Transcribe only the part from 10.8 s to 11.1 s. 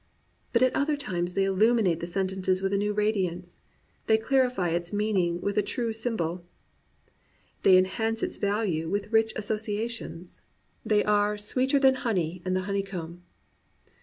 23 COMPANIONABLE BOOKS they